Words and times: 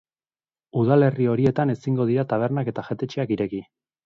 Udalerri 0.83 1.27
horietan 1.33 1.75
ezingo 1.75 2.09
dira 2.13 2.25
tabernak 2.35 2.73
eta 2.73 2.87
jatetxeak 2.89 3.37
ireki. 3.39 3.63